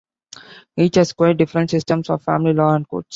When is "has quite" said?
0.95-1.37